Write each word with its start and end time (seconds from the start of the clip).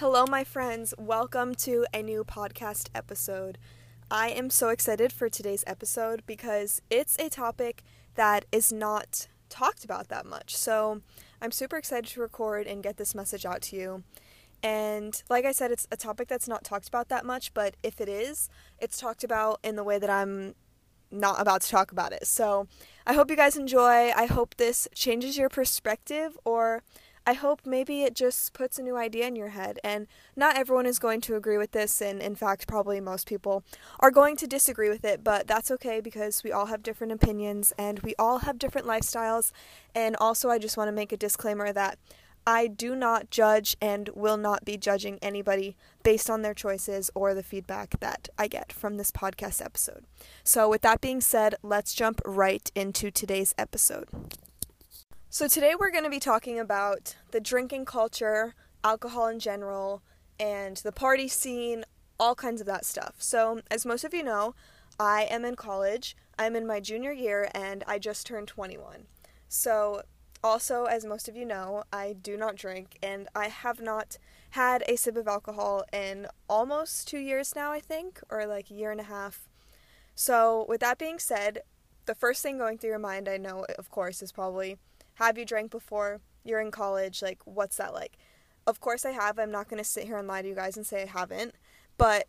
Hello, 0.00 0.26
my 0.28 0.44
friends. 0.44 0.92
Welcome 0.98 1.54
to 1.54 1.86
a 1.94 2.02
new 2.02 2.22
podcast 2.22 2.90
episode. 2.94 3.56
I 4.10 4.28
am 4.28 4.50
so 4.50 4.68
excited 4.68 5.10
for 5.10 5.30
today's 5.30 5.64
episode 5.66 6.22
because 6.26 6.82
it's 6.90 7.18
a 7.18 7.30
topic 7.30 7.82
that 8.14 8.44
is 8.52 8.70
not 8.70 9.26
talked 9.48 9.86
about 9.86 10.08
that 10.08 10.26
much. 10.26 10.54
So 10.54 11.00
I'm 11.40 11.50
super 11.50 11.78
excited 11.78 12.10
to 12.10 12.20
record 12.20 12.66
and 12.66 12.82
get 12.82 12.98
this 12.98 13.14
message 13.14 13.46
out 13.46 13.62
to 13.62 13.76
you. 13.76 14.04
And 14.62 15.22
like 15.30 15.46
I 15.46 15.52
said, 15.52 15.70
it's 15.70 15.88
a 15.90 15.96
topic 15.96 16.28
that's 16.28 16.46
not 16.46 16.62
talked 16.62 16.88
about 16.88 17.08
that 17.08 17.24
much, 17.24 17.54
but 17.54 17.76
if 17.82 17.98
it 17.98 18.08
is, 18.10 18.50
it's 18.78 18.98
talked 18.98 19.24
about 19.24 19.60
in 19.64 19.76
the 19.76 19.84
way 19.84 19.98
that 19.98 20.10
I'm 20.10 20.56
not 21.10 21.40
about 21.40 21.62
to 21.62 21.70
talk 21.70 21.90
about 21.90 22.12
it. 22.12 22.26
So 22.26 22.68
I 23.06 23.14
hope 23.14 23.30
you 23.30 23.36
guys 23.36 23.56
enjoy. 23.56 24.10
I 24.10 24.26
hope 24.26 24.56
this 24.56 24.88
changes 24.94 25.38
your 25.38 25.48
perspective 25.48 26.36
or 26.44 26.82
I 27.26 27.32
hope 27.32 27.62
maybe 27.66 28.02
it 28.02 28.14
just 28.14 28.52
puts 28.52 28.78
a 28.78 28.82
new 28.82 28.96
idea 28.96 29.26
in 29.26 29.34
your 29.34 29.48
head. 29.48 29.80
And 29.82 30.06
not 30.36 30.56
everyone 30.56 30.86
is 30.86 31.00
going 31.00 31.20
to 31.22 31.34
agree 31.34 31.58
with 31.58 31.72
this, 31.72 32.00
and 32.00 32.22
in 32.22 32.36
fact, 32.36 32.68
probably 32.68 33.00
most 33.00 33.26
people 33.26 33.64
are 33.98 34.12
going 34.12 34.36
to 34.36 34.46
disagree 34.46 34.88
with 34.88 35.04
it, 35.04 35.24
but 35.24 35.48
that's 35.48 35.70
okay 35.72 36.00
because 36.00 36.44
we 36.44 36.52
all 36.52 36.66
have 36.66 36.84
different 36.84 37.12
opinions 37.12 37.72
and 37.76 37.98
we 38.00 38.14
all 38.16 38.38
have 38.38 38.58
different 38.58 38.86
lifestyles. 38.86 39.50
And 39.94 40.14
also, 40.20 40.50
I 40.50 40.58
just 40.58 40.76
want 40.76 40.86
to 40.88 40.92
make 40.92 41.10
a 41.10 41.16
disclaimer 41.16 41.72
that 41.72 41.98
I 42.46 42.68
do 42.68 42.94
not 42.94 43.30
judge 43.30 43.76
and 43.80 44.08
will 44.14 44.36
not 44.36 44.64
be 44.64 44.76
judging 44.76 45.18
anybody 45.20 45.76
based 46.04 46.30
on 46.30 46.42
their 46.42 46.54
choices 46.54 47.10
or 47.12 47.34
the 47.34 47.42
feedback 47.42 47.98
that 47.98 48.28
I 48.38 48.46
get 48.46 48.72
from 48.72 48.96
this 48.96 49.10
podcast 49.10 49.60
episode. 49.64 50.04
So, 50.44 50.68
with 50.68 50.82
that 50.82 51.00
being 51.00 51.20
said, 51.20 51.56
let's 51.64 51.92
jump 51.92 52.20
right 52.24 52.70
into 52.76 53.10
today's 53.10 53.52
episode. 53.58 54.08
So, 55.28 55.48
today 55.48 55.74
we're 55.78 55.90
going 55.90 56.04
to 56.04 56.10
be 56.10 56.20
talking 56.20 56.58
about 56.58 57.16
the 57.32 57.40
drinking 57.40 57.84
culture, 57.84 58.54
alcohol 58.84 59.26
in 59.26 59.40
general, 59.40 60.00
and 60.38 60.76
the 60.78 60.92
party 60.92 61.26
scene, 61.26 61.84
all 62.18 62.36
kinds 62.36 62.60
of 62.60 62.66
that 62.68 62.84
stuff. 62.86 63.16
So, 63.18 63.60
as 63.68 63.84
most 63.84 64.04
of 64.04 64.14
you 64.14 64.22
know, 64.22 64.54
I 65.00 65.22
am 65.24 65.44
in 65.44 65.56
college. 65.56 66.16
I'm 66.38 66.54
in 66.54 66.66
my 66.66 66.78
junior 66.78 67.10
year 67.10 67.50
and 67.52 67.82
I 67.88 67.98
just 67.98 68.26
turned 68.26 68.46
21. 68.46 69.08
So, 69.48 70.02
also, 70.44 70.84
as 70.84 71.04
most 71.04 71.28
of 71.28 71.36
you 71.36 71.44
know, 71.44 71.82
I 71.92 72.14
do 72.14 72.36
not 72.36 72.54
drink 72.54 72.96
and 73.02 73.28
I 73.34 73.48
have 73.48 73.80
not 73.80 74.18
had 74.50 74.84
a 74.88 74.96
sip 74.96 75.16
of 75.16 75.26
alcohol 75.26 75.82
in 75.92 76.28
almost 76.48 77.08
two 77.08 77.18
years 77.18 77.54
now, 77.54 77.72
I 77.72 77.80
think, 77.80 78.20
or 78.30 78.46
like 78.46 78.70
a 78.70 78.74
year 78.74 78.92
and 78.92 79.00
a 79.00 79.04
half. 79.04 79.48
So, 80.14 80.64
with 80.68 80.80
that 80.80 80.98
being 80.98 81.18
said, 81.18 81.62
the 82.06 82.14
first 82.14 82.44
thing 82.44 82.56
going 82.58 82.78
through 82.78 82.90
your 82.90 82.98
mind, 83.00 83.28
I 83.28 83.36
know, 83.36 83.66
of 83.76 83.90
course, 83.90 84.22
is 84.22 84.30
probably 84.30 84.78
have 85.16 85.36
you 85.36 85.44
drank 85.44 85.70
before? 85.70 86.20
You're 86.44 86.60
in 86.60 86.70
college. 86.70 87.22
Like, 87.22 87.40
what's 87.44 87.76
that 87.76 87.92
like? 87.92 88.16
Of 88.66 88.80
course, 88.80 89.04
I 89.04 89.12
have. 89.12 89.38
I'm 89.38 89.50
not 89.50 89.68
going 89.68 89.78
to 89.78 89.88
sit 89.88 90.04
here 90.04 90.16
and 90.16 90.26
lie 90.26 90.42
to 90.42 90.48
you 90.48 90.54
guys 90.54 90.76
and 90.76 90.86
say 90.86 91.02
I 91.02 91.06
haven't. 91.06 91.54
But 91.98 92.26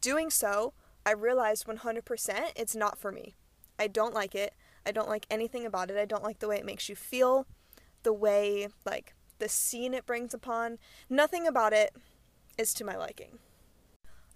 doing 0.00 0.30
so, 0.30 0.72
I 1.04 1.12
realized 1.12 1.66
100% 1.66 2.52
it's 2.56 2.76
not 2.76 2.98
for 2.98 3.12
me. 3.12 3.34
I 3.78 3.86
don't 3.86 4.14
like 4.14 4.34
it. 4.34 4.54
I 4.84 4.92
don't 4.92 5.08
like 5.08 5.26
anything 5.30 5.64
about 5.64 5.90
it. 5.90 5.96
I 5.96 6.04
don't 6.04 6.22
like 6.22 6.38
the 6.38 6.48
way 6.48 6.56
it 6.56 6.64
makes 6.64 6.88
you 6.88 6.96
feel, 6.96 7.46
the 8.02 8.12
way, 8.12 8.68
like, 8.84 9.14
the 9.38 9.48
scene 9.48 9.94
it 9.94 10.06
brings 10.06 10.32
upon. 10.32 10.78
Nothing 11.10 11.46
about 11.46 11.72
it 11.72 11.94
is 12.56 12.72
to 12.74 12.84
my 12.84 12.96
liking. 12.96 13.38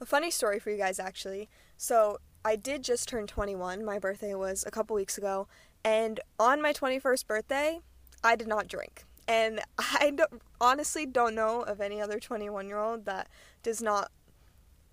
A 0.01 0.07
funny 0.07 0.31
story 0.31 0.59
for 0.59 0.71
you 0.71 0.77
guys, 0.77 0.99
actually. 0.99 1.49
So, 1.77 2.19
I 2.45 2.57
did 2.57 2.83
just 2.83 3.09
turn 3.09 3.27
21. 3.27 3.85
My 3.85 3.99
birthday 3.99 4.35
was 4.35 4.65
a 4.67 4.71
couple 4.71 4.97
weeks 4.97 5.19
ago. 5.19 5.47
And 5.85 6.21
on 6.39 6.63
my 6.63 6.73
21st 6.73 7.27
birthday, 7.27 7.81
I 8.23 8.37
did 8.37 8.49
not 8.49 8.69
drink. 8.69 9.05
And 9.27 9.61
I 9.79 10.13
don't, 10.15 10.43
honestly 10.61 11.07
don't 11.07 11.35
know 11.35 11.63
of 11.63 11.81
any 11.81 12.01
other 12.01 12.19
21 12.19 12.69
year 12.69 12.79
old 12.79 13.05
that 13.07 13.29
does 13.63 13.83
not, 13.83 14.11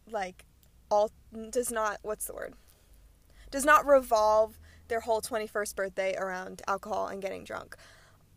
like, 0.09 0.45
all, 0.89 1.11
does 1.49 1.71
not, 1.71 1.99
what's 2.01 2.25
the 2.25 2.33
word? 2.33 2.53
Does 3.51 3.65
not 3.65 3.85
revolve 3.85 4.59
their 4.87 5.01
whole 5.01 5.21
21st 5.21 5.75
birthday 5.75 6.15
around 6.17 6.61
alcohol 6.67 7.07
and 7.07 7.21
getting 7.21 7.43
drunk. 7.43 7.75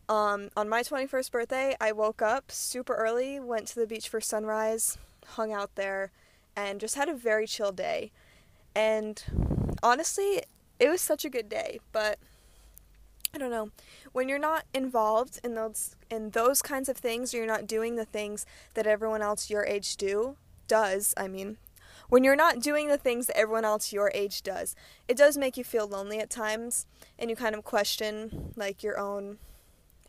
Um, 0.09 0.49
on 0.57 0.67
my 0.67 0.83
21st 0.83 1.31
birthday, 1.31 1.75
I 1.79 1.93
woke 1.93 2.21
up 2.21 2.51
super 2.51 2.95
early, 2.95 3.39
went 3.39 3.67
to 3.67 3.75
the 3.75 3.87
beach 3.87 4.09
for 4.09 4.19
sunrise, 4.19 4.97
hung 5.25 5.53
out 5.53 5.75
there, 5.75 6.11
and 6.55 6.81
just 6.81 6.95
had 6.95 7.07
a 7.07 7.13
very 7.13 7.47
chill 7.47 7.71
day. 7.71 8.11
And 8.75 9.23
honestly, 9.81 10.43
it 10.79 10.89
was 10.89 10.99
such 10.99 11.23
a 11.23 11.29
good 11.29 11.47
day, 11.47 11.79
but 11.91 12.19
I 13.33 13.37
don't 13.37 13.49
know. 13.49 13.69
When 14.11 14.27
you're 14.27 14.39
not 14.39 14.65
involved 14.73 15.39
in 15.43 15.55
those 15.55 15.95
in 16.09 16.31
those 16.31 16.61
kinds 16.61 16.89
of 16.89 16.97
things, 16.97 17.33
or 17.33 17.37
you're 17.37 17.47
not 17.47 17.67
doing 17.67 17.95
the 17.95 18.05
things 18.05 18.45
that 18.73 18.87
everyone 18.87 19.21
else 19.21 19.49
your 19.49 19.65
age 19.65 19.95
do 19.95 20.35
does. 20.67 21.13
I 21.15 21.27
mean, 21.27 21.57
when 22.09 22.23
you're 22.25 22.35
not 22.35 22.59
doing 22.59 22.89
the 22.89 22.97
things 22.97 23.27
that 23.27 23.37
everyone 23.37 23.63
else 23.63 23.93
your 23.93 24.11
age 24.13 24.41
does, 24.43 24.75
it 25.07 25.15
does 25.15 25.37
make 25.37 25.55
you 25.55 25.63
feel 25.63 25.87
lonely 25.87 26.19
at 26.19 26.29
times, 26.29 26.85
and 27.17 27.29
you 27.29 27.35
kind 27.35 27.55
of 27.55 27.63
question 27.63 28.53
like 28.57 28.83
your 28.83 28.99
own 28.99 29.37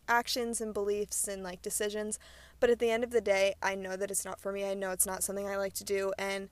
actions 0.08 0.60
and 0.60 0.74
beliefs 0.74 1.28
and 1.28 1.44
like 1.44 1.62
decisions. 1.62 2.18
But 2.58 2.70
at 2.70 2.80
the 2.80 2.90
end 2.90 3.04
of 3.04 3.10
the 3.10 3.20
day, 3.20 3.54
I 3.62 3.76
know 3.76 3.96
that 3.96 4.10
it's 4.10 4.24
not 4.24 4.40
for 4.40 4.52
me. 4.52 4.64
I 4.64 4.74
know 4.74 4.90
it's 4.90 5.06
not 5.06 5.22
something 5.22 5.48
I 5.48 5.56
like 5.56 5.74
to 5.74 5.84
do, 5.84 6.12
and 6.18 6.48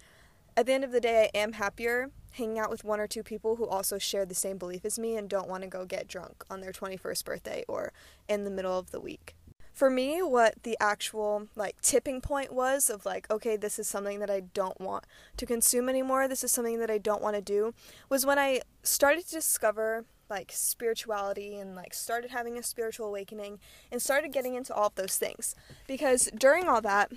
at 0.56 0.66
the 0.66 0.72
end 0.72 0.84
of 0.84 0.92
the 0.92 1.00
day, 1.00 1.31
I 1.34 1.38
am 1.38 1.54
happier 1.54 2.10
hanging 2.33 2.59
out 2.59 2.71
with 2.71 2.85
one 2.85 3.01
or 3.01 3.07
two 3.07 3.23
people 3.23 3.57
who 3.57 3.67
also 3.67 3.99
share 3.99 4.25
the 4.25 4.35
same 4.35 4.59
belief 4.59 4.85
as 4.85 4.99
me 4.99 5.17
and 5.17 5.29
don't 5.29 5.49
want 5.49 5.63
to 5.63 5.69
go 5.69 5.85
get 5.85 6.09
drunk 6.09 6.45
on 6.51 6.61
their 6.61 6.73
21st 6.73 7.25
birthday 7.25 7.65
or 7.69 7.93
in 8.29 8.45
the 8.45 8.51
middle 8.51 8.79
of 8.79 8.91
the 8.91 9.01
week. 9.01 9.35
For 9.73 9.89
me, 9.89 10.21
what 10.21 10.63
the 10.63 10.77
actual 10.79 11.49
like 11.57 11.81
tipping 11.81 12.21
point 12.21 12.53
was 12.53 12.91
of 12.91 13.07
like, 13.07 13.31
okay, 13.31 13.57
this 13.57 13.79
is 13.79 13.89
something 13.89 14.19
that 14.21 14.31
I 14.31 14.41
don't 14.41 14.79
want 14.81 15.05
to 15.39 15.47
consume 15.47 15.89
anymore. 15.89 16.29
This 16.29 16.45
is 16.45 16.53
something 16.53 16.79
that 16.81 16.91
I 16.91 16.99
don't 16.99 17.23
want 17.23 17.37
to 17.37 17.43
do 17.43 17.73
was 18.09 18.27
when 18.27 18.39
I 18.39 18.61
started 18.83 19.27
to 19.29 19.37
discover 19.37 20.05
like 20.29 20.53
spirituality 20.55 21.59
and 21.59 21.75
like 21.75 21.93
started 21.93 22.31
having 22.31 22.57
a 22.57 22.62
spiritual 22.62 23.09
awakening 23.09 23.59
and 23.91 24.01
started 24.01 24.33
getting 24.33 24.55
into 24.55 24.73
all 24.75 24.87
of 24.87 24.95
those 24.95 25.17
things. 25.17 25.55
Because 25.87 26.31
during 26.37 26.69
all 26.69 26.81
that, 26.83 27.11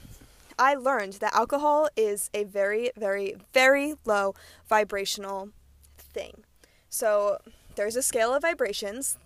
I 0.58 0.76
learned 0.76 1.14
that 1.14 1.34
alcohol 1.34 1.90
is 1.96 2.30
a 2.34 2.44
very, 2.44 2.92
very, 2.98 3.36
very 3.54 3.96
low 4.06 4.36
vibrational 4.68 5.50
thing. 5.98 6.44
So 6.90 7.38
there's 7.76 7.96
a 7.96 8.04
scale 8.04 8.34
of 8.34 8.42
vibrations. 8.42 9.18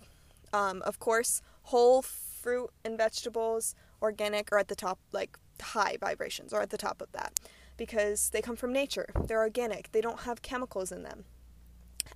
Um, 0.52 0.82
of 0.82 0.98
course, 0.98 1.42
whole 1.64 2.02
fruit 2.02 2.70
and 2.84 2.96
vegetables, 2.96 3.74
organic, 4.00 4.50
are 4.52 4.58
at 4.58 4.68
the 4.68 4.74
top, 4.74 4.98
like 5.12 5.38
high 5.60 5.96
vibrations, 6.00 6.52
are 6.52 6.62
at 6.62 6.70
the 6.70 6.78
top 6.78 7.02
of 7.02 7.12
that 7.12 7.38
because 7.76 8.30
they 8.30 8.42
come 8.42 8.56
from 8.56 8.72
nature. 8.72 9.06
They're 9.26 9.40
organic, 9.40 9.92
they 9.92 10.02
don't 10.02 10.20
have 10.20 10.42
chemicals 10.42 10.92
in 10.92 11.02
them. 11.02 11.24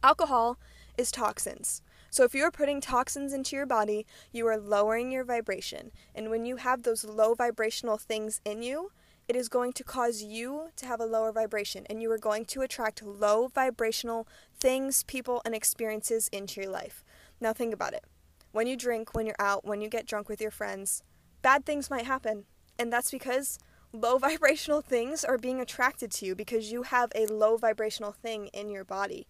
Alcohol 0.02 0.58
is 0.98 1.10
toxins. 1.10 1.80
So 2.10 2.24
if 2.24 2.34
you 2.34 2.42
are 2.44 2.50
putting 2.50 2.82
toxins 2.82 3.32
into 3.32 3.56
your 3.56 3.64
body, 3.64 4.04
you 4.32 4.46
are 4.46 4.58
lowering 4.58 5.10
your 5.10 5.24
vibration. 5.24 5.92
And 6.14 6.28
when 6.28 6.44
you 6.44 6.56
have 6.56 6.82
those 6.82 7.04
low 7.04 7.34
vibrational 7.34 7.96
things 7.96 8.40
in 8.44 8.62
you, 8.62 8.90
it 9.28 9.36
is 9.36 9.48
going 9.48 9.72
to 9.74 9.84
cause 9.84 10.22
you 10.22 10.68
to 10.76 10.86
have 10.86 11.00
a 11.00 11.06
lower 11.06 11.32
vibration 11.32 11.86
and 11.88 12.02
you 12.02 12.10
are 12.10 12.18
going 12.18 12.44
to 12.46 12.62
attract 12.62 13.02
low 13.02 13.48
vibrational 13.48 14.26
things, 14.58 15.02
people, 15.04 15.42
and 15.44 15.54
experiences 15.54 16.28
into 16.28 16.60
your 16.60 16.70
life. 16.70 17.04
Now, 17.40 17.52
think 17.52 17.72
about 17.72 17.94
it. 17.94 18.04
When 18.52 18.66
you 18.66 18.76
drink, 18.76 19.14
when 19.14 19.26
you're 19.26 19.36
out, 19.38 19.64
when 19.64 19.80
you 19.80 19.88
get 19.88 20.06
drunk 20.06 20.28
with 20.28 20.40
your 20.40 20.50
friends, 20.50 21.02
bad 21.40 21.64
things 21.64 21.90
might 21.90 22.06
happen. 22.06 22.44
And 22.78 22.92
that's 22.92 23.10
because 23.10 23.58
low 23.92 24.18
vibrational 24.18 24.80
things 24.80 25.24
are 25.24 25.38
being 25.38 25.60
attracted 25.60 26.10
to 26.12 26.26
you 26.26 26.34
because 26.34 26.72
you 26.72 26.82
have 26.82 27.10
a 27.14 27.26
low 27.26 27.56
vibrational 27.56 28.12
thing 28.12 28.48
in 28.48 28.70
your 28.70 28.84
body. 28.84 29.26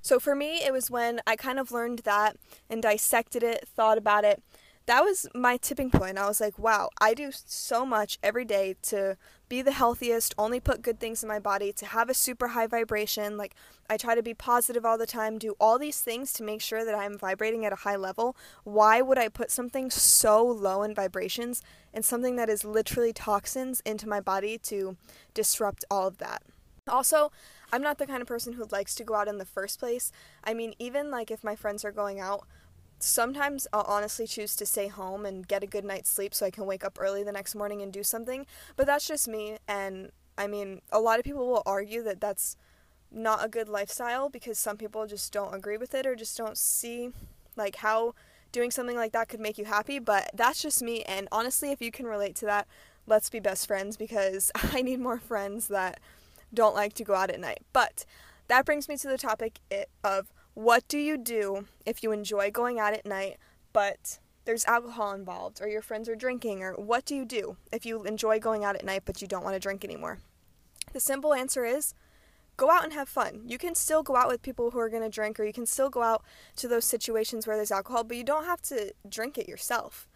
So 0.00 0.18
for 0.18 0.34
me, 0.34 0.64
it 0.64 0.72
was 0.72 0.90
when 0.90 1.20
I 1.26 1.36
kind 1.36 1.60
of 1.60 1.70
learned 1.70 2.00
that 2.00 2.36
and 2.68 2.82
dissected 2.82 3.44
it, 3.44 3.68
thought 3.68 3.98
about 3.98 4.24
it, 4.24 4.42
that 4.86 5.02
was 5.02 5.26
my 5.34 5.56
tipping 5.56 5.90
point. 5.90 6.18
I 6.18 6.26
was 6.26 6.40
like, 6.40 6.58
wow, 6.58 6.90
I 7.00 7.14
do 7.14 7.30
so 7.32 7.86
much 7.86 8.18
every 8.22 8.44
day 8.44 8.76
to 8.82 9.16
be 9.48 9.62
the 9.62 9.72
healthiest, 9.72 10.34
only 10.38 10.60
put 10.60 10.82
good 10.82 10.98
things 10.98 11.22
in 11.22 11.28
my 11.28 11.38
body, 11.38 11.72
to 11.74 11.86
have 11.86 12.08
a 12.08 12.14
super 12.14 12.48
high 12.48 12.66
vibration. 12.66 13.36
Like, 13.36 13.54
I 13.88 13.96
try 13.96 14.14
to 14.14 14.22
be 14.22 14.34
positive 14.34 14.84
all 14.84 14.98
the 14.98 15.06
time, 15.06 15.38
do 15.38 15.54
all 15.60 15.78
these 15.78 16.00
things 16.00 16.32
to 16.34 16.42
make 16.42 16.60
sure 16.60 16.84
that 16.84 16.94
I'm 16.94 17.18
vibrating 17.18 17.64
at 17.64 17.72
a 17.72 17.76
high 17.76 17.96
level. 17.96 18.36
Why 18.64 19.02
would 19.02 19.18
I 19.18 19.28
put 19.28 19.50
something 19.50 19.90
so 19.90 20.44
low 20.44 20.82
in 20.82 20.94
vibrations 20.94 21.62
and 21.92 22.04
something 22.04 22.36
that 22.36 22.48
is 22.48 22.64
literally 22.64 23.12
toxins 23.12 23.80
into 23.84 24.08
my 24.08 24.20
body 24.20 24.58
to 24.58 24.96
disrupt 25.34 25.84
all 25.90 26.08
of 26.08 26.18
that? 26.18 26.42
Also, 26.88 27.30
I'm 27.72 27.82
not 27.82 27.98
the 27.98 28.06
kind 28.06 28.22
of 28.22 28.28
person 28.28 28.54
who 28.54 28.66
likes 28.72 28.94
to 28.96 29.04
go 29.04 29.14
out 29.14 29.28
in 29.28 29.38
the 29.38 29.44
first 29.44 29.78
place. 29.78 30.10
I 30.42 30.52
mean, 30.52 30.74
even 30.78 31.10
like 31.10 31.30
if 31.30 31.44
my 31.44 31.54
friends 31.54 31.84
are 31.84 31.92
going 31.92 32.18
out, 32.18 32.46
sometimes 33.02 33.66
I'll 33.72 33.82
honestly 33.82 34.26
choose 34.26 34.54
to 34.56 34.66
stay 34.66 34.86
home 34.88 35.26
and 35.26 35.46
get 35.46 35.64
a 35.64 35.66
good 35.66 35.84
night's 35.84 36.08
sleep 36.08 36.34
so 36.34 36.46
I 36.46 36.50
can 36.50 36.66
wake 36.66 36.84
up 36.84 36.98
early 37.00 37.22
the 37.24 37.32
next 37.32 37.54
morning 37.54 37.82
and 37.82 37.92
do 37.92 38.02
something. 38.02 38.46
But 38.76 38.86
that's 38.86 39.06
just 39.06 39.26
me. 39.26 39.58
And 39.66 40.10
I 40.38 40.46
mean, 40.46 40.80
a 40.92 41.00
lot 41.00 41.18
of 41.18 41.24
people 41.24 41.46
will 41.46 41.62
argue 41.66 42.02
that 42.04 42.20
that's 42.20 42.56
not 43.10 43.44
a 43.44 43.48
good 43.48 43.68
lifestyle 43.68 44.28
because 44.28 44.58
some 44.58 44.76
people 44.76 45.06
just 45.06 45.32
don't 45.32 45.54
agree 45.54 45.76
with 45.76 45.94
it 45.94 46.06
or 46.06 46.14
just 46.14 46.36
don't 46.36 46.56
see 46.56 47.10
like 47.56 47.76
how 47.76 48.14
doing 48.52 48.70
something 48.70 48.96
like 48.96 49.12
that 49.12 49.28
could 49.28 49.40
make 49.40 49.58
you 49.58 49.64
happy. 49.64 49.98
But 49.98 50.30
that's 50.32 50.62
just 50.62 50.80
me. 50.80 51.02
And 51.02 51.26
honestly, 51.32 51.72
if 51.72 51.82
you 51.82 51.90
can 51.90 52.06
relate 52.06 52.36
to 52.36 52.46
that, 52.46 52.68
let's 53.06 53.30
be 53.30 53.40
best 53.40 53.66
friends 53.66 53.96
because 53.96 54.52
I 54.72 54.80
need 54.80 55.00
more 55.00 55.18
friends 55.18 55.68
that 55.68 55.98
don't 56.54 56.74
like 56.74 56.92
to 56.94 57.04
go 57.04 57.14
out 57.14 57.30
at 57.30 57.40
night. 57.40 57.62
But 57.72 58.06
that 58.46 58.64
brings 58.64 58.88
me 58.88 58.96
to 58.98 59.08
the 59.08 59.18
topic 59.18 59.58
of 60.04 60.28
what 60.54 60.86
do 60.88 60.98
you 60.98 61.16
do 61.16 61.66
if 61.86 62.02
you 62.02 62.12
enjoy 62.12 62.50
going 62.50 62.78
out 62.78 62.94
at 62.94 63.06
night, 63.06 63.38
but 63.72 64.18
there's 64.44 64.64
alcohol 64.64 65.12
involved, 65.12 65.60
or 65.62 65.68
your 65.68 65.82
friends 65.82 66.08
are 66.08 66.16
drinking, 66.16 66.62
or 66.62 66.74
what 66.74 67.04
do 67.04 67.14
you 67.14 67.24
do 67.24 67.56
if 67.72 67.86
you 67.86 68.02
enjoy 68.04 68.38
going 68.38 68.64
out 68.64 68.76
at 68.76 68.84
night 68.84 69.02
but 69.04 69.22
you 69.22 69.28
don't 69.28 69.44
want 69.44 69.54
to 69.54 69.60
drink 69.60 69.84
anymore? 69.84 70.18
The 70.92 71.00
simple 71.00 71.32
answer 71.32 71.64
is 71.64 71.94
go 72.56 72.70
out 72.70 72.84
and 72.84 72.92
have 72.92 73.08
fun. 73.08 73.42
You 73.46 73.56
can 73.56 73.74
still 73.74 74.02
go 74.02 74.16
out 74.16 74.28
with 74.28 74.42
people 74.42 74.70
who 74.70 74.78
are 74.78 74.90
going 74.90 75.02
to 75.02 75.08
drink, 75.08 75.38
or 75.38 75.44
you 75.44 75.52
can 75.52 75.66
still 75.66 75.90
go 75.90 76.02
out 76.02 76.24
to 76.56 76.68
those 76.68 76.84
situations 76.84 77.46
where 77.46 77.56
there's 77.56 77.72
alcohol, 77.72 78.04
but 78.04 78.16
you 78.16 78.24
don't 78.24 78.44
have 78.44 78.60
to 78.62 78.92
drink 79.08 79.38
it 79.38 79.48
yourself. 79.48 80.08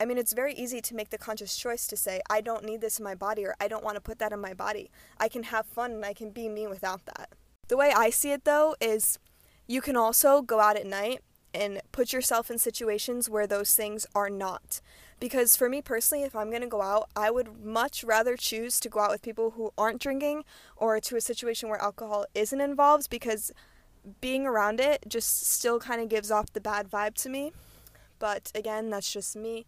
I 0.00 0.06
mean, 0.06 0.18
it's 0.18 0.32
very 0.32 0.54
easy 0.54 0.80
to 0.80 0.94
make 0.94 1.10
the 1.10 1.18
conscious 1.18 1.56
choice 1.56 1.86
to 1.86 1.96
say, 1.96 2.20
I 2.28 2.40
don't 2.40 2.64
need 2.64 2.80
this 2.80 2.98
in 2.98 3.04
my 3.04 3.14
body, 3.14 3.44
or 3.44 3.54
I 3.60 3.68
don't 3.68 3.84
want 3.84 3.96
to 3.96 4.00
put 4.00 4.18
that 4.18 4.32
in 4.32 4.40
my 4.40 4.54
body. 4.54 4.90
I 5.18 5.28
can 5.28 5.44
have 5.44 5.66
fun 5.66 5.92
and 5.92 6.04
I 6.04 6.14
can 6.14 6.30
be 6.30 6.48
me 6.48 6.66
without 6.66 7.04
that. 7.06 7.30
The 7.68 7.76
way 7.76 7.92
I 7.94 8.10
see 8.10 8.32
it, 8.32 8.44
though, 8.44 8.74
is 8.80 9.18
you 9.66 9.80
can 9.80 9.96
also 9.96 10.42
go 10.42 10.60
out 10.60 10.76
at 10.76 10.86
night 10.86 11.20
and 11.54 11.80
put 11.92 12.12
yourself 12.12 12.50
in 12.50 12.58
situations 12.58 13.30
where 13.30 13.46
those 13.46 13.74
things 13.74 14.06
are 14.14 14.28
not. 14.28 14.80
Because 15.20 15.56
for 15.56 15.68
me 15.68 15.80
personally, 15.80 16.24
if 16.24 16.34
I'm 16.34 16.50
going 16.50 16.62
to 16.62 16.68
go 16.68 16.82
out, 16.82 17.08
I 17.14 17.30
would 17.30 17.64
much 17.64 18.02
rather 18.02 18.36
choose 18.36 18.80
to 18.80 18.88
go 18.88 19.00
out 19.00 19.10
with 19.10 19.22
people 19.22 19.52
who 19.52 19.72
aren't 19.78 20.02
drinking 20.02 20.44
or 20.76 21.00
to 21.00 21.16
a 21.16 21.20
situation 21.20 21.68
where 21.68 21.80
alcohol 21.80 22.26
isn't 22.34 22.60
involved 22.60 23.08
because 23.08 23.52
being 24.20 24.46
around 24.46 24.80
it 24.80 25.04
just 25.08 25.50
still 25.50 25.78
kind 25.78 26.02
of 26.02 26.08
gives 26.08 26.30
off 26.30 26.52
the 26.52 26.60
bad 26.60 26.90
vibe 26.90 27.14
to 27.14 27.28
me. 27.28 27.52
But 28.18 28.50
again, 28.54 28.90
that's 28.90 29.10
just 29.10 29.36
me. 29.36 29.66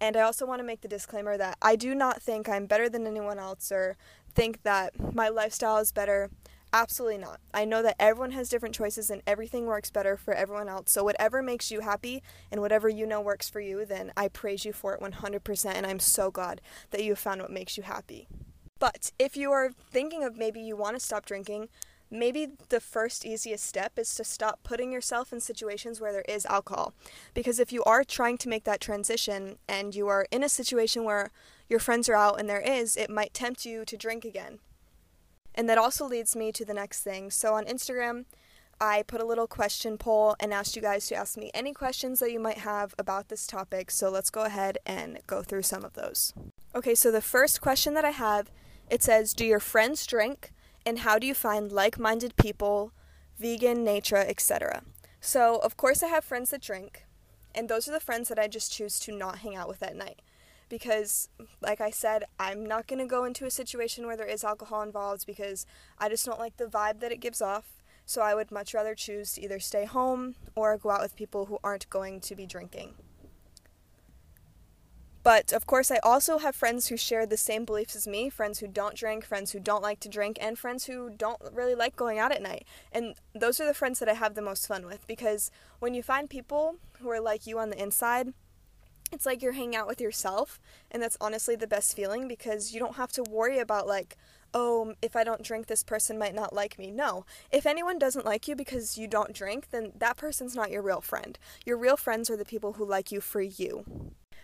And 0.00 0.16
I 0.16 0.22
also 0.22 0.46
want 0.46 0.60
to 0.60 0.66
make 0.66 0.80
the 0.80 0.88
disclaimer 0.88 1.36
that 1.36 1.56
I 1.62 1.76
do 1.76 1.94
not 1.94 2.20
think 2.20 2.48
I'm 2.48 2.66
better 2.66 2.88
than 2.88 3.06
anyone 3.06 3.38
else 3.38 3.70
or 3.70 3.96
think 4.34 4.62
that 4.62 5.14
my 5.14 5.28
lifestyle 5.28 5.78
is 5.78 5.92
better 5.92 6.30
Absolutely 6.72 7.18
not. 7.18 7.40
I 7.52 7.64
know 7.64 7.82
that 7.82 7.96
everyone 7.98 8.30
has 8.30 8.48
different 8.48 8.76
choices 8.76 9.10
and 9.10 9.22
everything 9.26 9.66
works 9.66 9.90
better 9.90 10.16
for 10.16 10.32
everyone 10.34 10.68
else. 10.68 10.92
So, 10.92 11.02
whatever 11.02 11.42
makes 11.42 11.70
you 11.70 11.80
happy 11.80 12.22
and 12.50 12.60
whatever 12.60 12.88
you 12.88 13.06
know 13.06 13.20
works 13.20 13.48
for 13.48 13.60
you, 13.60 13.84
then 13.84 14.12
I 14.16 14.28
praise 14.28 14.64
you 14.64 14.72
for 14.72 14.94
it 14.94 15.00
100%. 15.00 15.74
And 15.74 15.84
I'm 15.84 15.98
so 15.98 16.30
glad 16.30 16.60
that 16.90 17.02
you 17.02 17.16
found 17.16 17.42
what 17.42 17.50
makes 17.50 17.76
you 17.76 17.82
happy. 17.82 18.28
But 18.78 19.10
if 19.18 19.36
you 19.36 19.50
are 19.50 19.72
thinking 19.90 20.22
of 20.22 20.36
maybe 20.36 20.60
you 20.60 20.76
want 20.76 20.96
to 20.96 21.04
stop 21.04 21.26
drinking, 21.26 21.68
maybe 22.08 22.48
the 22.68 22.80
first 22.80 23.26
easiest 23.26 23.66
step 23.66 23.98
is 23.98 24.14
to 24.14 24.24
stop 24.24 24.60
putting 24.62 24.92
yourself 24.92 25.32
in 25.32 25.40
situations 25.40 26.00
where 26.00 26.12
there 26.12 26.24
is 26.28 26.46
alcohol. 26.46 26.94
Because 27.34 27.58
if 27.58 27.72
you 27.72 27.82
are 27.84 28.04
trying 28.04 28.38
to 28.38 28.48
make 28.48 28.64
that 28.64 28.80
transition 28.80 29.58
and 29.68 29.94
you 29.94 30.06
are 30.06 30.26
in 30.30 30.44
a 30.44 30.48
situation 30.48 31.02
where 31.02 31.30
your 31.68 31.80
friends 31.80 32.08
are 32.08 32.16
out 32.16 32.38
and 32.38 32.48
there 32.48 32.60
is, 32.60 32.96
it 32.96 33.10
might 33.10 33.34
tempt 33.34 33.66
you 33.66 33.84
to 33.84 33.96
drink 33.96 34.24
again. 34.24 34.60
And 35.54 35.68
that 35.68 35.78
also 35.78 36.06
leads 36.06 36.36
me 36.36 36.52
to 36.52 36.64
the 36.64 36.74
next 36.74 37.02
thing. 37.02 37.30
So 37.30 37.54
on 37.54 37.64
Instagram, 37.64 38.24
I 38.80 39.02
put 39.02 39.20
a 39.20 39.26
little 39.26 39.46
question 39.46 39.98
poll 39.98 40.36
and 40.40 40.54
asked 40.54 40.74
you 40.74 40.80
guys 40.80 41.06
to 41.08 41.14
ask 41.14 41.36
me 41.36 41.50
any 41.52 41.74
questions 41.74 42.18
that 42.20 42.32
you 42.32 42.40
might 42.40 42.58
have 42.58 42.94
about 42.98 43.28
this 43.28 43.46
topic. 43.46 43.90
So 43.90 44.08
let's 44.08 44.30
go 44.30 44.44
ahead 44.44 44.78
and 44.86 45.18
go 45.26 45.42
through 45.42 45.62
some 45.62 45.84
of 45.84 45.92
those. 45.92 46.32
Okay, 46.74 46.94
so 46.94 47.10
the 47.10 47.20
first 47.20 47.60
question 47.60 47.92
that 47.94 48.06
I 48.06 48.10
have, 48.10 48.50
it 48.88 49.02
says, 49.02 49.34
"Do 49.34 49.44
your 49.44 49.60
friends 49.60 50.06
drink 50.06 50.52
and 50.86 51.00
how 51.00 51.18
do 51.18 51.26
you 51.26 51.34
find 51.34 51.70
like-minded 51.70 52.36
people, 52.36 52.92
vegan, 53.38 53.84
nature, 53.84 54.16
etc." 54.16 54.82
So, 55.20 55.58
of 55.58 55.76
course 55.76 56.02
I 56.02 56.08
have 56.08 56.24
friends 56.24 56.50
that 56.50 56.62
drink, 56.62 57.04
and 57.54 57.68
those 57.68 57.86
are 57.86 57.92
the 57.92 58.00
friends 58.00 58.28
that 58.28 58.38
I 58.38 58.48
just 58.48 58.72
choose 58.72 58.98
to 59.00 59.12
not 59.12 59.40
hang 59.40 59.56
out 59.56 59.68
with 59.68 59.82
at 59.82 59.94
night 59.94 60.22
because 60.70 61.28
like 61.60 61.82
I 61.82 61.90
said, 61.90 62.24
I'm 62.38 62.64
not 62.64 62.86
going 62.86 63.00
to 63.00 63.06
go 63.06 63.24
into 63.24 63.44
a 63.44 63.50
situation 63.50 64.06
where 64.06 64.16
there 64.16 64.26
is 64.26 64.42
alcohol 64.44 64.80
involved 64.80 65.26
because 65.26 65.66
I 65.98 66.08
just 66.08 66.24
don't 66.24 66.38
like 66.38 66.56
the 66.56 66.64
vibe 66.64 67.00
that 67.00 67.12
it 67.12 67.20
gives 67.20 67.42
off. 67.42 67.82
So 68.06 68.22
I 68.22 68.34
would 68.34 68.50
much 68.50 68.72
rather 68.72 68.94
choose 68.94 69.34
to 69.34 69.42
either 69.42 69.60
stay 69.60 69.84
home 69.84 70.36
or 70.56 70.76
go 70.78 70.90
out 70.90 71.02
with 71.02 71.14
people 71.14 71.46
who 71.46 71.58
aren't 71.62 71.90
going 71.90 72.20
to 72.22 72.34
be 72.34 72.46
drinking. 72.46 72.94
But 75.22 75.52
of 75.52 75.66
course, 75.66 75.90
I 75.90 75.98
also 76.02 76.38
have 76.38 76.56
friends 76.56 76.88
who 76.88 76.96
share 76.96 77.26
the 77.26 77.36
same 77.36 77.66
beliefs 77.66 77.94
as 77.94 78.06
me 78.08 78.30
friends 78.30 78.60
who 78.60 78.66
don't 78.66 78.96
drink, 78.96 79.24
friends 79.24 79.52
who 79.52 79.60
don't 79.60 79.82
like 79.82 80.00
to 80.00 80.08
drink, 80.08 80.38
and 80.40 80.58
friends 80.58 80.86
who 80.86 81.10
don't 81.10 81.40
really 81.52 81.74
like 81.74 81.94
going 81.94 82.18
out 82.18 82.32
at 82.32 82.42
night. 82.42 82.66
And 82.90 83.14
those 83.34 83.60
are 83.60 83.66
the 83.66 83.74
friends 83.74 83.98
that 83.98 84.08
I 84.08 84.14
have 84.14 84.34
the 84.34 84.42
most 84.42 84.66
fun 84.66 84.86
with 84.86 85.06
because 85.06 85.50
when 85.78 85.92
you 85.92 86.02
find 86.02 86.30
people 86.30 86.76
who 87.00 87.10
are 87.10 87.20
like 87.20 87.46
you 87.46 87.58
on 87.58 87.68
the 87.68 87.80
inside, 87.80 88.32
it's 89.12 89.26
like 89.26 89.42
you're 89.42 89.52
hanging 89.52 89.76
out 89.76 89.86
with 89.86 90.00
yourself 90.00 90.60
and 90.90 91.02
that's 91.02 91.16
honestly 91.20 91.56
the 91.56 91.66
best 91.66 91.96
feeling 91.96 92.28
because 92.28 92.72
you 92.72 92.80
don't 92.80 92.96
have 92.96 93.12
to 93.12 93.22
worry 93.22 93.58
about 93.58 93.86
like 93.86 94.16
oh 94.52 94.94
if 95.00 95.14
i 95.14 95.22
don't 95.22 95.42
drink 95.42 95.66
this 95.66 95.82
person 95.82 96.18
might 96.18 96.34
not 96.34 96.52
like 96.52 96.78
me. 96.78 96.90
No. 96.90 97.24
If 97.52 97.66
anyone 97.66 97.98
doesn't 97.98 98.26
like 98.26 98.48
you 98.48 98.56
because 98.56 98.98
you 98.98 99.06
don't 99.06 99.32
drink 99.32 99.70
then 99.70 99.92
that 99.98 100.16
person's 100.16 100.56
not 100.56 100.70
your 100.70 100.82
real 100.82 101.00
friend. 101.00 101.38
Your 101.64 101.76
real 101.76 101.96
friends 101.96 102.30
are 102.30 102.36
the 102.36 102.44
people 102.44 102.74
who 102.74 102.84
like 102.84 103.12
you 103.12 103.20
for 103.20 103.40
you. 103.40 103.84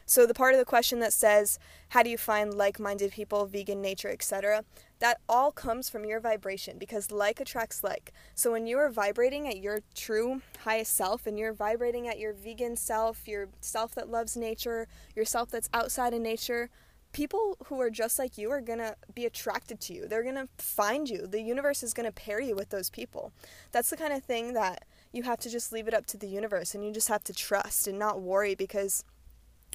So 0.09 0.25
the 0.25 0.35
part 0.35 0.55
of 0.55 0.61
the 0.61 0.65
question 0.65 1.01
that 1.01 1.13
says, 1.13 1.59
how 1.89 2.05
do 2.05 2.11
you 2.11 2.17
find 2.17 2.55
like-minded 2.55 3.11
people, 3.11 3.45
vegan 3.47 3.83
nature, 3.83 4.09
etc., 4.09 4.65
that 4.99 5.21
all 5.29 5.53
comes 5.53 5.89
from 5.89 6.05
your 6.05 6.21
vibration 6.21 6.79
because 6.79 7.11
like 7.11 7.41
attracts 7.41 7.85
like. 7.85 8.13
So 8.35 8.53
when 8.53 8.67
you 8.67 8.79
are 8.79 8.89
vibrating 8.89 9.47
at 9.47 9.59
your 9.59 9.81
true 9.95 10.41
highest 10.65 10.95
self 10.95 11.27
and 11.27 11.39
you're 11.39 11.53
vibrating 11.53 12.09
at 12.09 12.19
your 12.19 12.33
vegan 12.33 12.77
self, 12.77 13.29
your 13.29 13.49
self 13.61 13.95
that 13.95 14.11
loves 14.11 14.37
nature, 14.37 14.89
your 15.15 15.25
self 15.25 15.51
that's 15.51 15.69
outside 15.75 16.15
in 16.15 16.23
nature, 16.23 16.71
people 17.13 17.57
who 17.67 17.81
are 17.81 17.91
just 17.91 18.19
like 18.19 18.37
you 18.37 18.51
are 18.51 18.61
going 18.61 18.79
to 18.79 18.97
be 19.15 19.27
attracted 19.27 19.81
to 19.81 19.95
you. 19.95 20.07
They're 20.07 20.23
going 20.23 20.35
to 20.35 20.49
find 20.59 21.09
you. 21.09 21.27
The 21.27 21.41
universe 21.41 21.83
is 21.83 21.95
going 21.95 22.07
to 22.07 22.13
pair 22.13 22.41
you 22.41 22.55
with 22.55 22.71
those 22.71 22.91
people. 22.91 23.33
That's 23.73 23.91
the 23.91 23.97
kind 23.97 24.13
of 24.13 24.23
thing 24.23 24.55
that 24.55 24.85
you 25.13 25.23
have 25.23 25.39
to 25.41 25.51
just 25.51 25.73
leave 25.73 25.89
it 25.89 25.95
up 25.95 26.07
to 26.07 26.17
the 26.17 26.27
universe 26.27 26.75
and 26.75 26.85
you 26.85 26.93
just 26.93 27.09
have 27.09 27.25
to 27.25 27.33
trust 27.33 27.87
and 27.87 27.99
not 27.99 28.21
worry 28.21 28.55
because 28.55 29.05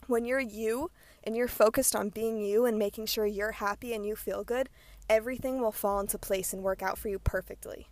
when 0.07 0.25
you're 0.25 0.39
you 0.39 0.91
and 1.23 1.35
you're 1.35 1.47
focused 1.47 1.95
on 1.95 2.09
being 2.09 2.39
you 2.39 2.65
and 2.65 2.77
making 2.77 3.05
sure 3.05 3.25
you're 3.25 3.53
happy 3.53 3.93
and 3.93 4.05
you 4.05 4.15
feel 4.15 4.43
good, 4.43 4.69
everything 5.11 5.59
will 5.59 5.73
fall 5.73 5.99
into 5.99 6.17
place 6.17 6.53
and 6.53 6.63
work 6.63 6.81
out 6.81 6.97
for 6.97 7.09
you 7.09 7.19
perfectly. 7.19 7.89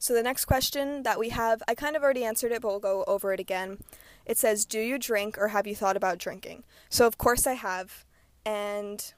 So, 0.00 0.12
the 0.12 0.22
next 0.24 0.44
question 0.44 1.04
that 1.04 1.18
we 1.18 1.28
have, 1.30 1.62
I 1.68 1.74
kind 1.74 1.96
of 1.96 2.02
already 2.02 2.24
answered 2.24 2.52
it, 2.52 2.62
but 2.62 2.68
we'll 2.68 2.80
go 2.80 3.04
over 3.06 3.32
it 3.32 3.40
again. 3.40 3.78
It 4.26 4.36
says, 4.36 4.64
Do 4.64 4.80
you 4.80 4.98
drink 4.98 5.38
or 5.38 5.48
have 5.48 5.66
you 5.66 5.74
thought 5.74 5.96
about 5.96 6.18
drinking? 6.18 6.64
So, 6.88 7.06
of 7.06 7.16
course, 7.16 7.46
I 7.46 7.54
have. 7.54 8.04
And 8.44 9.12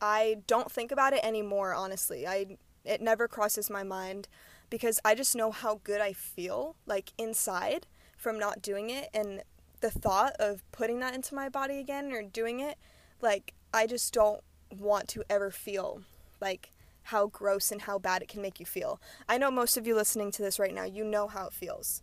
I 0.00 0.38
don't 0.46 0.70
think 0.70 0.90
about 0.90 1.12
it 1.12 1.24
anymore, 1.24 1.72
honestly. 1.72 2.26
I, 2.26 2.58
it 2.84 3.00
never 3.00 3.28
crosses 3.28 3.70
my 3.70 3.82
mind 3.82 4.28
because 4.68 5.00
I 5.04 5.14
just 5.14 5.36
know 5.36 5.52
how 5.52 5.80
good 5.84 6.00
I 6.00 6.12
feel, 6.12 6.76
like 6.84 7.12
inside, 7.16 7.86
from 8.16 8.38
not 8.38 8.60
doing 8.60 8.90
it. 8.90 9.08
And 9.14 9.42
the 9.80 9.90
thought 9.90 10.34
of 10.38 10.64
putting 10.72 10.98
that 11.00 11.14
into 11.14 11.34
my 11.34 11.48
body 11.48 11.78
again 11.78 12.12
or 12.12 12.22
doing 12.22 12.60
it, 12.60 12.76
like, 13.20 13.54
I 13.72 13.86
just 13.86 14.12
don't 14.12 14.40
want 14.70 15.08
to 15.08 15.22
ever 15.28 15.50
feel 15.50 16.02
like 16.40 16.72
how 17.04 17.28
gross 17.28 17.70
and 17.70 17.82
how 17.82 17.98
bad 17.98 18.22
it 18.22 18.28
can 18.28 18.42
make 18.42 18.58
you 18.58 18.66
feel. 18.66 19.00
I 19.28 19.38
know 19.38 19.50
most 19.50 19.76
of 19.76 19.86
you 19.86 19.94
listening 19.94 20.32
to 20.32 20.42
this 20.42 20.58
right 20.58 20.74
now, 20.74 20.84
you 20.84 21.04
know 21.04 21.28
how 21.28 21.46
it 21.46 21.52
feels. 21.52 22.02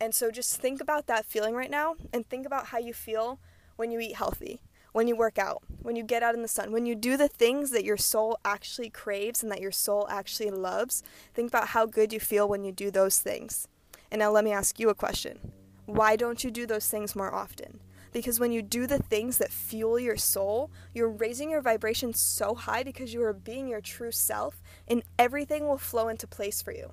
And 0.00 0.14
so 0.14 0.32
just 0.32 0.56
think 0.56 0.80
about 0.80 1.06
that 1.06 1.24
feeling 1.24 1.54
right 1.54 1.70
now 1.70 1.94
and 2.12 2.28
think 2.28 2.44
about 2.44 2.66
how 2.66 2.78
you 2.78 2.92
feel 2.92 3.38
when 3.76 3.92
you 3.92 4.00
eat 4.00 4.16
healthy, 4.16 4.60
when 4.92 5.06
you 5.06 5.14
work 5.14 5.38
out, 5.38 5.62
when 5.80 5.94
you 5.94 6.02
get 6.02 6.24
out 6.24 6.34
in 6.34 6.42
the 6.42 6.48
sun, 6.48 6.72
when 6.72 6.86
you 6.86 6.96
do 6.96 7.16
the 7.16 7.28
things 7.28 7.70
that 7.70 7.84
your 7.84 7.96
soul 7.96 8.36
actually 8.44 8.90
craves 8.90 9.44
and 9.44 9.52
that 9.52 9.60
your 9.60 9.70
soul 9.70 10.08
actually 10.10 10.50
loves. 10.50 11.04
Think 11.34 11.48
about 11.48 11.68
how 11.68 11.86
good 11.86 12.12
you 12.12 12.18
feel 12.18 12.48
when 12.48 12.64
you 12.64 12.72
do 12.72 12.90
those 12.90 13.20
things. 13.20 13.68
And 14.10 14.18
now 14.18 14.32
let 14.32 14.44
me 14.44 14.52
ask 14.52 14.80
you 14.80 14.88
a 14.88 14.94
question. 14.94 15.52
Why 15.86 16.16
don't 16.16 16.42
you 16.42 16.50
do 16.50 16.66
those 16.66 16.88
things 16.88 17.14
more 17.14 17.32
often? 17.32 17.80
Because 18.12 18.38
when 18.38 18.52
you 18.52 18.62
do 18.62 18.86
the 18.86 18.98
things 18.98 19.38
that 19.38 19.50
fuel 19.50 19.98
your 19.98 20.16
soul, 20.16 20.70
you're 20.94 21.08
raising 21.08 21.50
your 21.50 21.62
vibration 21.62 22.12
so 22.12 22.54
high 22.54 22.82
because 22.82 23.14
you 23.14 23.22
are 23.22 23.32
being 23.32 23.68
your 23.68 23.80
true 23.80 24.12
self, 24.12 24.62
and 24.86 25.02
everything 25.18 25.66
will 25.66 25.78
flow 25.78 26.08
into 26.08 26.26
place 26.26 26.60
for 26.60 26.72
you. 26.72 26.92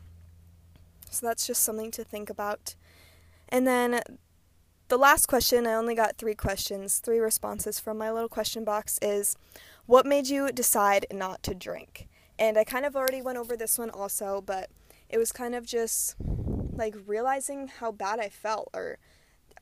So 1.10 1.26
that's 1.26 1.46
just 1.46 1.64
something 1.64 1.92
to 1.92 2.04
think 2.04 2.30
about. 2.30 2.76
And 3.50 3.68
then 3.68 4.02
the 4.88 4.98
last 4.98 5.28
question, 5.28 5.68
I 5.68 5.74
only 5.74 5.96
got 5.96 6.18
three 6.18 6.36
questions, 6.36 7.00
three 7.00 7.20
responses 7.20 7.80
from 7.80 7.98
my 7.98 8.12
little 8.12 8.30
question 8.30 8.64
box 8.64 8.98
is 9.02 9.36
what 9.86 10.06
made 10.06 10.28
you 10.28 10.52
decide 10.52 11.06
not 11.12 11.44
to 11.44 11.54
drink? 11.54 12.08
And 12.38 12.58
I 12.58 12.64
kind 12.64 12.86
of 12.86 12.96
already 12.96 13.22
went 13.22 13.38
over 13.38 13.58
this 13.58 13.78
one 13.78 13.90
also, 13.90 14.42
but 14.42 14.70
it 15.10 15.18
was 15.18 15.32
kind 15.32 15.54
of 15.54 15.66
just 15.66 16.16
like 16.72 16.96
realizing 17.06 17.68
how 17.68 17.92
bad 17.92 18.20
I 18.20 18.30
felt 18.30 18.70
or 18.74 18.98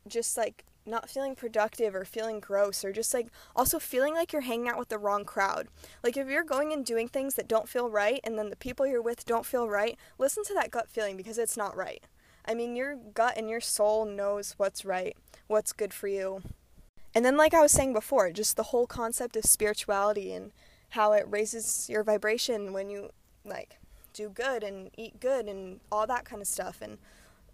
just 0.08 0.38
like 0.38 0.64
not 0.88 1.10
feeling 1.10 1.36
productive 1.36 1.94
or 1.94 2.06
feeling 2.06 2.40
gross 2.40 2.84
or 2.86 2.92
just 2.92 3.14
like 3.14 3.28
also 3.56 3.80
feeling 3.80 4.14
like 4.14 4.32
you're 4.32 4.42
hanging 4.42 4.68
out 4.68 4.80
with 4.80 4.90
the 4.90 4.98
wrong 4.98 5.26
crowd. 5.26 5.68
Like 6.04 6.18
if 6.18 6.28
you're 6.28 6.44
going 6.44 6.74
and 6.74 6.86
doing 6.86 7.08
things 7.08 7.36
that 7.36 7.48
don't 7.48 7.70
feel 7.70 7.90
right 7.90 8.20
and 8.24 8.38
then 8.38 8.50
the 8.50 8.56
people 8.56 8.88
you're 8.88 9.02
with 9.02 9.26
don't 9.26 9.46
feel 9.46 9.70
right, 9.70 9.98
listen 10.18 10.44
to 10.46 10.54
that 10.54 10.72
gut 10.72 10.90
feeling 10.90 11.18
because 11.18 11.38
it's 11.38 11.58
not 11.58 11.76
right. 11.76 12.04
I 12.48 12.54
mean, 12.54 12.76
your 12.76 12.96
gut 12.96 13.34
and 13.36 13.50
your 13.50 13.60
soul 13.60 14.06
knows 14.06 14.54
what's 14.58 14.86
right, 14.86 15.18
what's 15.48 15.74
good 15.74 15.94
for 15.94 16.08
you. 16.08 16.42
And 17.14 17.26
then, 17.26 17.36
like 17.36 17.54
I 17.54 17.62
was 17.62 17.72
saying 17.72 17.94
before, 17.94 18.32
just 18.32 18.56
the 18.56 18.64
whole 18.64 18.88
concept 18.88 19.36
of 19.36 19.44
spirituality 19.44 20.32
and 20.32 20.52
how 20.90 21.12
it 21.14 21.26
raises 21.28 21.90
your 21.90 22.04
vibration 22.04 22.72
when 22.72 22.90
you 22.90 23.10
like 23.44 23.80
do 24.14 24.30
good 24.30 24.64
and 24.64 24.90
eat 24.98 25.20
good 25.20 25.48
and 25.48 25.80
all 25.92 26.08
that 26.08 26.26
kind 26.26 26.42
of 26.42 26.48
stuff. 26.48 26.82
And 26.82 26.98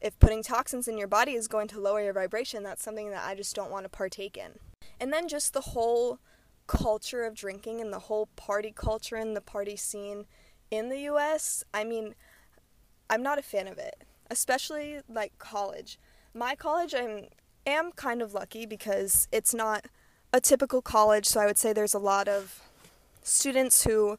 if 0.04 0.20
putting 0.20 0.44
toxins 0.44 0.88
in 0.88 0.98
your 0.98 1.08
body 1.08 1.32
is 1.32 1.48
going 1.48 1.70
to 1.70 1.80
lower 1.80 2.04
your 2.04 2.14
vibration, 2.14 2.62
that's 2.62 2.84
something 2.84 3.10
that 3.10 3.26
I 3.26 3.34
just 3.36 3.56
don't 3.56 3.72
want 3.72 3.86
to 3.86 3.90
partake 3.90 4.38
in. 4.38 4.60
And 5.00 5.12
then 5.12 5.30
just 5.30 5.54
the 5.54 5.62
whole 5.62 6.20
culture 6.68 7.24
of 7.24 7.34
drinking 7.34 7.80
and 7.80 7.92
the 7.92 8.00
whole 8.00 8.28
party 8.36 8.74
culture 8.76 9.16
and 9.16 9.36
the 9.36 9.42
party 9.42 9.78
scene 9.78 10.26
in 10.70 10.90
the 10.90 11.00
US, 11.10 11.64
I 11.74 11.86
mean, 11.86 12.16
I'm 13.10 13.24
not 13.24 13.40
a 13.40 13.42
fan 13.42 13.68
of 13.68 13.78
it, 13.78 14.04
especially 14.30 15.00
like 15.08 15.38
college. 15.40 15.98
My 16.34 16.54
college, 16.56 16.94
I'm 16.94 17.28
am 17.66 17.92
kind 17.94 18.22
of 18.22 18.34
lucky 18.34 18.66
because 18.66 19.30
it's 19.32 19.54
not 19.54 19.86
a 20.34 20.42
typical 20.42 20.82
college, 20.82 21.26
so 21.28 21.40
I 21.40 21.46
would 21.46 21.58
say 21.58 21.72
there's 21.72 21.94
a 21.94 22.00
lot 22.00 22.28
of 22.28 22.62
students 23.22 23.84
who 23.86 24.18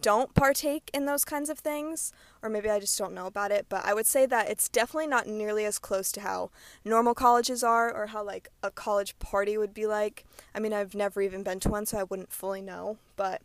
don't 0.00 0.34
partake 0.34 0.90
in 0.92 1.06
those 1.06 1.24
kinds 1.24 1.48
of 1.48 1.58
things, 1.58 2.12
or 2.42 2.48
maybe 2.48 2.68
I 2.68 2.80
just 2.80 2.98
don't 2.98 3.14
know 3.14 3.26
about 3.26 3.52
it, 3.52 3.66
but 3.68 3.84
I 3.84 3.94
would 3.94 4.06
say 4.06 4.26
that 4.26 4.48
it's 4.50 4.68
definitely 4.68 5.06
not 5.06 5.26
nearly 5.26 5.64
as 5.64 5.78
close 5.78 6.10
to 6.12 6.20
how 6.20 6.50
normal 6.84 7.14
colleges 7.14 7.62
are 7.62 7.92
or 7.94 8.08
how 8.08 8.24
like 8.24 8.48
a 8.62 8.70
college 8.70 9.18
party 9.18 9.56
would 9.56 9.72
be 9.72 9.86
like. 9.86 10.24
I 10.54 10.58
mean, 10.58 10.72
I've 10.72 10.94
never 10.94 11.22
even 11.22 11.42
been 11.42 11.60
to 11.60 11.68
one, 11.68 11.86
so 11.86 11.98
I 11.98 12.04
wouldn't 12.04 12.32
fully 12.32 12.62
know, 12.62 12.98
but 13.16 13.42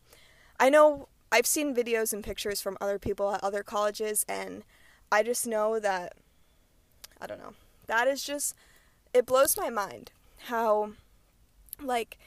I 0.59 0.69
know 0.69 1.07
I've 1.31 1.45
seen 1.45 1.75
videos 1.75 2.11
and 2.11 2.23
pictures 2.23 2.59
from 2.59 2.77
other 2.81 2.99
people 2.99 3.31
at 3.31 3.43
other 3.43 3.63
colleges, 3.63 4.25
and 4.27 4.63
I 5.11 5.23
just 5.23 5.45
know 5.45 5.79
that 5.79 6.13
I 7.21 7.27
don't 7.27 7.39
know. 7.39 7.53
That 7.87 8.07
is 8.07 8.23
just 8.23 8.55
it 9.13 9.25
blows 9.25 9.57
my 9.57 9.69
mind 9.69 10.11
how 10.45 10.93
like 11.81 12.17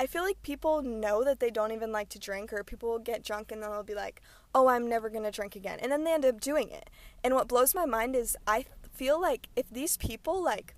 I 0.00 0.06
feel 0.06 0.22
like 0.22 0.40
people 0.40 0.80
know 0.80 1.22
that 1.24 1.40
they 1.40 1.50
don't 1.50 1.72
even 1.72 1.92
like 1.92 2.08
to 2.08 2.18
drink, 2.18 2.54
or 2.54 2.64
people 2.64 2.88
will 2.88 2.98
get 2.98 3.22
drunk 3.22 3.52
and 3.52 3.62
then 3.62 3.70
they'll 3.70 3.82
be 3.82 3.94
like, 3.94 4.22
oh, 4.54 4.66
I'm 4.66 4.88
never 4.88 5.10
going 5.10 5.24
to 5.24 5.30
drink 5.30 5.56
again. 5.56 5.78
And 5.78 5.92
then 5.92 6.04
they 6.04 6.14
end 6.14 6.24
up 6.24 6.40
doing 6.40 6.70
it. 6.70 6.88
And 7.22 7.34
what 7.34 7.48
blows 7.48 7.74
my 7.74 7.84
mind 7.84 8.16
is 8.16 8.34
I 8.46 8.64
feel 8.94 9.20
like 9.20 9.48
if 9.56 9.68
these 9.68 9.98
people, 9.98 10.42
like, 10.42 10.74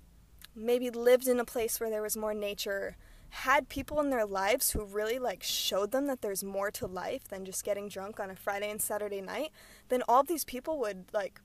maybe 0.53 0.89
lived 0.89 1.29
in 1.29 1.39
a 1.39 1.45
place 1.45 1.79
where 1.79 1.89
there 1.89 2.01
was 2.01 2.17
more 2.17 2.33
nature, 2.33 2.97
had 3.29 3.69
people 3.69 4.01
in 4.01 4.09
their 4.09 4.25
lives 4.25 4.71
who 4.71 4.83
really, 4.83 5.19
like, 5.19 5.41
showed 5.41 5.91
them 5.91 6.07
that 6.07 6.21
there's 6.21 6.43
more 6.43 6.69
to 6.71 6.85
life 6.85 7.29
than 7.29 7.45
just 7.45 7.63
getting 7.63 7.87
drunk 7.87 8.19
on 8.19 8.29
a 8.29 8.35
Friday 8.35 8.69
and 8.69 8.81
Saturday 8.81 9.21
night, 9.21 9.51
then 9.87 10.03
all 10.09 10.23
these 10.23 10.43
people 10.43 10.79
would, 10.79 11.05
like, 11.13 11.39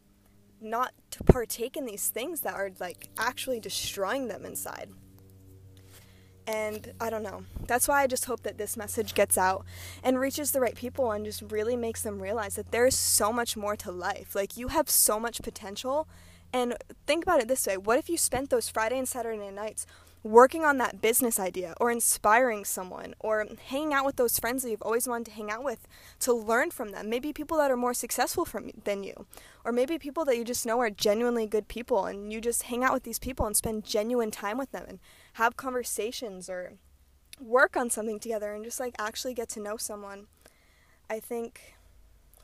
not 0.60 0.94
to 1.12 1.22
partake 1.22 1.76
in 1.76 1.86
these 1.86 2.08
things 2.08 2.40
that 2.40 2.54
are 2.54 2.70
like 2.80 3.08
actually 3.18 3.60
destroying 3.60 4.26
them 4.26 4.44
inside. 4.44 4.90
And 6.48 6.94
I 6.98 7.10
don't 7.10 7.22
know. 7.22 7.44
That's 7.66 7.86
why 7.86 8.02
I 8.02 8.06
just 8.06 8.24
hope 8.24 8.42
that 8.44 8.56
this 8.56 8.74
message 8.74 9.12
gets 9.12 9.36
out 9.36 9.66
and 10.02 10.18
reaches 10.18 10.50
the 10.50 10.60
right 10.60 10.74
people 10.74 11.12
and 11.12 11.22
just 11.22 11.42
really 11.42 11.76
makes 11.76 12.00
them 12.00 12.22
realize 12.22 12.54
that 12.54 12.70
there's 12.70 12.96
so 12.96 13.34
much 13.34 13.54
more 13.54 13.76
to 13.76 13.92
life. 13.92 14.34
Like, 14.34 14.56
you 14.56 14.68
have 14.68 14.88
so 14.88 15.20
much 15.20 15.42
potential. 15.42 16.08
And 16.50 16.74
think 17.06 17.22
about 17.22 17.40
it 17.40 17.48
this 17.48 17.66
way 17.66 17.76
what 17.76 17.98
if 17.98 18.08
you 18.08 18.16
spent 18.16 18.48
those 18.48 18.70
Friday 18.70 18.96
and 18.96 19.06
Saturday 19.06 19.50
nights 19.50 19.86
working 20.22 20.64
on 20.64 20.78
that 20.78 21.02
business 21.02 21.38
idea 21.38 21.74
or 21.78 21.90
inspiring 21.90 22.64
someone 22.64 23.14
or 23.20 23.46
hanging 23.66 23.92
out 23.92 24.06
with 24.06 24.16
those 24.16 24.38
friends 24.38 24.62
that 24.62 24.70
you've 24.70 24.82
always 24.82 25.06
wanted 25.06 25.26
to 25.26 25.32
hang 25.32 25.50
out 25.50 25.62
with 25.62 25.86
to 26.20 26.32
learn 26.32 26.70
from 26.70 26.92
them. 26.92 27.10
Maybe 27.10 27.34
people 27.34 27.58
that 27.58 27.70
are 27.70 27.76
more 27.76 27.92
successful 27.92 28.46
from 28.46 28.70
than 28.84 29.04
you 29.04 29.26
or 29.64 29.70
maybe 29.70 29.98
people 29.98 30.24
that 30.24 30.38
you 30.38 30.44
just 30.44 30.64
know 30.64 30.80
are 30.80 30.88
genuinely 30.88 31.46
good 31.46 31.68
people 31.68 32.06
and 32.06 32.32
you 32.32 32.40
just 32.40 32.64
hang 32.64 32.82
out 32.82 32.94
with 32.94 33.02
these 33.04 33.18
people 33.18 33.44
and 33.44 33.54
spend 33.54 33.84
genuine 33.84 34.30
time 34.30 34.56
with 34.56 34.72
them 34.72 34.86
and 34.88 34.98
have 35.38 35.56
conversations 35.56 36.50
or 36.50 36.72
work 37.40 37.76
on 37.76 37.88
something 37.88 38.18
together 38.18 38.52
and 38.52 38.64
just 38.64 38.80
like 38.80 38.94
actually 38.98 39.34
get 39.34 39.48
to 39.48 39.60
know 39.60 39.76
someone. 39.76 40.26
I 41.08 41.20
think 41.20 41.76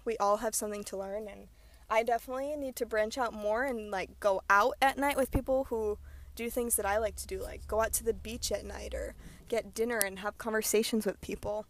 we 0.05 0.17
all 0.19 0.37
have 0.37 0.55
something 0.55 0.85
to 0.85 0.97
learn 0.97 1.27
and 1.27 1.49
I 1.91 2.05
definitely 2.05 2.55
need 2.55 2.77
to 2.77 2.87
branch 2.87 3.19
out 3.19 3.33
more 3.35 3.65
and 3.65 3.91
like 3.91 4.21
go 4.21 4.43
out 4.49 4.75
at 4.81 4.97
night 4.97 5.17
with 5.17 5.33
people 5.33 5.65
who 5.65 5.99
do 6.37 6.49
things 6.49 6.77
that 6.77 6.87
I 6.87 6.99
like 6.99 7.17
to 7.17 7.27
do, 7.27 7.43
like 7.43 7.67
go 7.67 7.81
out 7.81 7.93
to 7.95 8.05
the 8.05 8.15
beach 8.15 8.53
at 8.53 8.65
night 8.65 8.95
or 8.95 9.17
get 9.49 9.75
dinner 9.75 9.99
and 9.99 10.21
have 10.21 10.39
conversations 10.39 11.05
with 11.05 11.21
people. 11.21 11.67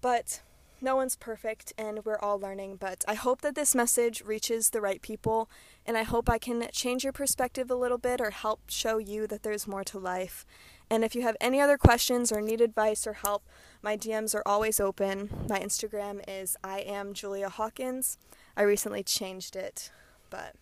But 0.00 0.40
no 0.82 0.96
one's 0.96 1.16
perfect 1.16 1.72
and 1.78 2.04
we're 2.04 2.18
all 2.18 2.38
learning. 2.38 2.76
But 2.76 3.04
I 3.06 3.14
hope 3.14 3.40
that 3.42 3.54
this 3.54 3.74
message 3.74 4.22
reaches 4.22 4.70
the 4.70 4.80
right 4.80 5.02
people 5.02 5.50
and 5.86 5.96
I 5.96 6.02
hope 6.02 6.28
I 6.28 6.38
can 6.38 6.66
change 6.72 7.04
your 7.04 7.12
perspective 7.12 7.70
a 7.70 7.74
little 7.74 7.98
bit 7.98 8.20
or 8.20 8.30
help 8.30 8.60
show 8.68 8.98
you 8.98 9.26
that 9.26 9.42
there's 9.42 9.66
more 9.66 9.84
to 9.84 9.98
life. 9.98 10.46
And 10.88 11.04
if 11.04 11.14
you 11.14 11.22
have 11.22 11.36
any 11.40 11.60
other 11.60 11.78
questions 11.78 12.32
or 12.32 12.40
need 12.40 12.60
advice 12.60 13.06
or 13.06 13.12
help, 13.12 13.44
my 13.82 13.96
DMs 13.96 14.34
are 14.34 14.42
always 14.44 14.80
open. 14.80 15.46
My 15.48 15.60
Instagram 15.60 16.22
is 16.26 16.56
I 16.64 16.80
am 16.80 17.14
Julia 17.14 17.48
Hawkins. 17.48 18.18
I 18.56 18.62
recently 18.62 19.02
changed 19.02 19.54
it, 19.54 19.90
but 20.30 20.56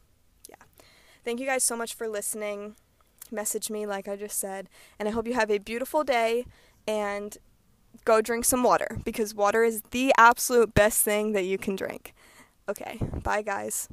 yeah. 0.49 0.57
Thank 1.25 1.41
you 1.41 1.47
guys 1.47 1.65
so 1.65 1.77
much 1.77 1.95
for 1.95 2.09
listening 2.09 2.77
message 3.31 3.71
me, 3.71 3.87
like 3.87 4.09
I 4.09 4.17
just 4.17 4.39
said. 4.39 4.69
And 4.99 5.09
I 5.09 5.13
hope 5.13 5.27
you 5.27 5.35
have 5.35 5.51
a 5.51 5.59
beautiful 5.59 6.05
day 6.05 6.47
and 6.87 7.37
go 8.05 8.21
drink 8.21 8.45
some 8.45 8.63
water 8.63 8.99
because 9.05 9.35
water 9.35 9.65
is 9.65 9.83
the 9.91 10.13
absolute 10.19 10.75
best 10.75 11.03
thing 11.05 11.33
that 11.33 11.45
you 11.45 11.59
can 11.59 11.77
drink. 11.77 12.15
Okay, 12.69 12.99
bye 13.23 13.43
guys. 13.43 13.89